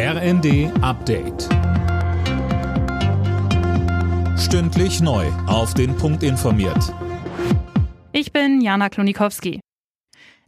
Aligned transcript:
RND 0.00 0.70
Update. 0.80 1.48
Stündlich 4.38 5.00
neu. 5.00 5.26
Auf 5.48 5.74
den 5.74 5.96
Punkt 5.96 6.22
informiert. 6.22 6.94
Ich 8.12 8.30
bin 8.32 8.60
Jana 8.60 8.90
Klonikowski. 8.90 9.58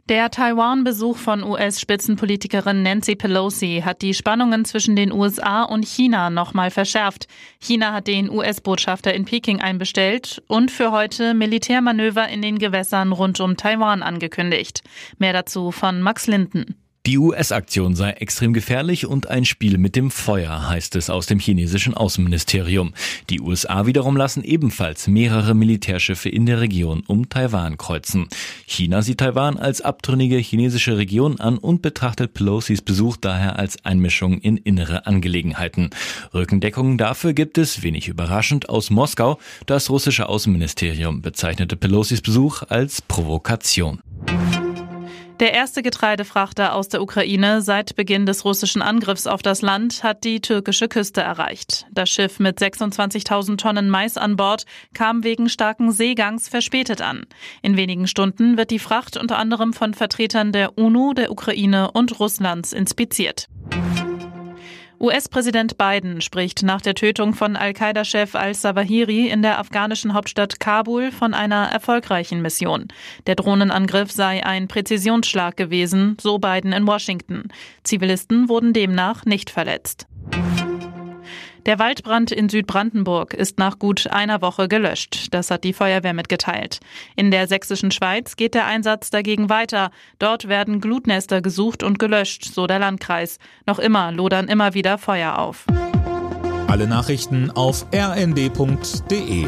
Der 0.07 0.31
Taiwan-Besuch 0.31 1.17
von 1.17 1.43
US-Spitzenpolitikerin 1.43 2.81
Nancy 2.81 3.17
Pelosi 3.17 3.81
hat 3.83 4.01
die 4.01 4.13
Spannungen 4.13 4.63
zwischen 4.63 4.95
den 4.95 5.11
USA 5.11 5.63
und 5.63 5.85
China 5.85 6.29
nochmal 6.29 6.71
verschärft. 6.71 7.27
China 7.59 7.91
hat 7.91 8.07
den 8.07 8.29
US-Botschafter 8.29 9.13
in 9.13 9.25
Peking 9.25 9.59
einbestellt 9.59 10.41
und 10.47 10.71
für 10.71 10.93
heute 10.93 11.33
Militärmanöver 11.33 12.29
in 12.29 12.41
den 12.41 12.57
Gewässern 12.57 13.11
rund 13.11 13.41
um 13.41 13.57
Taiwan 13.57 14.01
angekündigt. 14.01 14.81
Mehr 15.17 15.33
dazu 15.33 15.71
von 15.71 16.01
Max 16.01 16.27
Linden. 16.27 16.80
Die 17.07 17.17
US-Aktion 17.17 17.95
sei 17.95 18.11
extrem 18.11 18.53
gefährlich 18.53 19.07
und 19.07 19.27
ein 19.27 19.43
Spiel 19.43 19.79
mit 19.79 19.95
dem 19.95 20.11
Feuer, 20.11 20.69
heißt 20.69 20.95
es 20.95 21.09
aus 21.09 21.25
dem 21.25 21.39
chinesischen 21.39 21.95
Außenministerium. 21.95 22.93
Die 23.31 23.41
USA 23.41 23.87
wiederum 23.87 24.15
lassen 24.15 24.43
ebenfalls 24.43 25.07
mehrere 25.07 25.55
Militärschiffe 25.55 26.29
in 26.29 26.45
der 26.45 26.61
Region 26.61 27.01
um 27.07 27.27
Taiwan 27.27 27.79
kreuzen. 27.79 28.27
China 28.67 29.01
sieht 29.01 29.17
Taiwan 29.17 29.57
als 29.57 29.81
abtrünnige 29.81 30.37
chinesische 30.37 30.99
Region 30.99 31.39
an 31.39 31.57
und 31.57 31.81
betrachtet 31.81 32.35
Pelosis 32.35 32.83
Besuch 32.83 33.17
daher 33.17 33.57
als 33.57 33.83
Einmischung 33.83 34.37
in 34.37 34.57
innere 34.57 35.07
Angelegenheiten. 35.07 35.89
Rückendeckung 36.35 36.99
dafür 36.99 37.33
gibt 37.33 37.57
es, 37.57 37.81
wenig 37.81 38.09
überraschend, 38.09 38.69
aus 38.69 38.91
Moskau. 38.91 39.39
Das 39.65 39.89
russische 39.89 40.29
Außenministerium 40.29 41.23
bezeichnete 41.23 41.77
Pelosis 41.77 42.21
Besuch 42.21 42.61
als 42.69 43.01
Provokation. 43.01 44.01
Der 45.41 45.55
erste 45.55 45.81
Getreidefrachter 45.81 46.75
aus 46.75 46.87
der 46.87 47.01
Ukraine 47.01 47.63
seit 47.63 47.95
Beginn 47.95 48.27
des 48.27 48.45
russischen 48.45 48.83
Angriffs 48.83 49.25
auf 49.25 49.41
das 49.41 49.63
Land 49.63 50.03
hat 50.03 50.23
die 50.23 50.39
türkische 50.39 50.87
Küste 50.87 51.21
erreicht. 51.21 51.87
Das 51.91 52.11
Schiff 52.11 52.39
mit 52.39 52.59
26.000 52.59 53.57
Tonnen 53.57 53.89
Mais 53.89 54.17
an 54.17 54.35
Bord 54.35 54.65
kam 54.93 55.23
wegen 55.23 55.49
starken 55.49 55.91
Seegangs 55.91 56.47
verspätet 56.47 57.01
an. 57.01 57.25
In 57.63 57.75
wenigen 57.75 58.05
Stunden 58.05 58.55
wird 58.55 58.69
die 58.69 58.77
Fracht 58.77 59.17
unter 59.17 59.39
anderem 59.39 59.73
von 59.73 59.95
Vertretern 59.95 60.51
der 60.51 60.77
UNO, 60.77 61.13
der 61.13 61.31
Ukraine 61.31 61.89
und 61.89 62.19
Russlands 62.19 62.71
inspiziert. 62.71 63.47
US-Präsident 65.01 65.79
Biden 65.79 66.21
spricht 66.21 66.61
nach 66.61 66.79
der 66.79 66.93
Tötung 66.93 67.33
von 67.33 67.55
Al-Qaida-Chef 67.55 68.35
al-Zawahiri 68.35 69.29
in 69.29 69.41
der 69.41 69.57
afghanischen 69.57 70.13
Hauptstadt 70.13 70.59
Kabul 70.59 71.11
von 71.11 71.33
einer 71.33 71.69
erfolgreichen 71.69 72.43
Mission. 72.43 72.87
Der 73.25 73.33
Drohnenangriff 73.33 74.11
sei 74.11 74.45
ein 74.45 74.67
Präzisionsschlag 74.67 75.57
gewesen, 75.57 76.17
so 76.21 76.37
Biden 76.37 76.71
in 76.71 76.85
Washington. 76.85 77.49
Zivilisten 77.83 78.47
wurden 78.47 78.73
demnach 78.73 79.25
nicht 79.25 79.49
verletzt. 79.49 80.05
Der 81.67 81.77
Waldbrand 81.77 82.31
in 82.31 82.49
Südbrandenburg 82.49 83.35
ist 83.35 83.59
nach 83.59 83.77
gut 83.77 84.07
einer 84.07 84.41
Woche 84.41 84.67
gelöscht. 84.67 85.27
Das 85.31 85.51
hat 85.51 85.63
die 85.63 85.73
Feuerwehr 85.73 86.13
mitgeteilt. 86.13 86.79
In 87.15 87.29
der 87.29 87.47
sächsischen 87.47 87.91
Schweiz 87.91 88.35
geht 88.35 88.55
der 88.55 88.65
Einsatz 88.65 89.11
dagegen 89.11 89.49
weiter. 89.49 89.91
Dort 90.17 90.47
werden 90.47 90.81
Glutnester 90.81 91.41
gesucht 91.41 91.83
und 91.83 91.99
gelöscht, 91.99 92.45
so 92.45 92.65
der 92.65 92.79
Landkreis. 92.79 93.37
Noch 93.67 93.77
immer 93.77 94.11
lodern 94.11 94.47
immer 94.47 94.73
wieder 94.73 94.97
Feuer 94.97 95.37
auf. 95.37 95.65
Alle 96.67 96.87
Nachrichten 96.87 97.51
auf 97.51 97.85
rnd.de 97.93 99.45